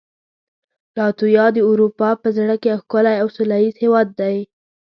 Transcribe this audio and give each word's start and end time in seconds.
لاتویا 0.97 1.45
د 1.53 1.57
اروپا 1.69 2.09
په 2.21 2.29
زړه 2.37 2.55
کې 2.61 2.67
یو 2.71 2.79
ښکلی 2.83 3.15
او 3.21 3.27
سولهییز 3.35 3.75
هېواد 3.83 4.07
دی. 4.19 4.37